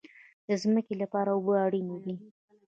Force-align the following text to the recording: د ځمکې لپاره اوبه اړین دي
د 0.47 0.49
ځمکې 0.61 0.93
لپاره 1.01 1.29
اوبه 1.33 1.53
اړین 1.65 1.87
دي 2.03 2.15